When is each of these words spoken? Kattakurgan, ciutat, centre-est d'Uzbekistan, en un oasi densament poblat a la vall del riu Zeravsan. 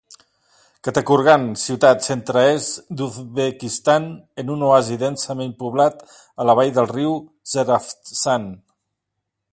Kattakurgan, 0.85 1.43
ciutat, 1.63 2.01
centre-est 2.05 2.79
d'Uzbekistan, 3.01 4.09
en 4.45 4.51
un 4.57 4.63
oasi 4.71 4.99
densament 5.05 5.55
poblat 5.63 6.05
a 6.45 6.49
la 6.51 6.57
vall 6.61 6.75
del 6.79 6.91
riu 6.97 7.17
Zeravsan. 7.55 8.53